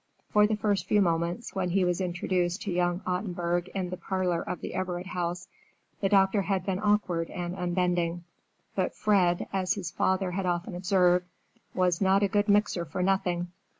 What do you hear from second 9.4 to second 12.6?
as his father had often observed, "was not a good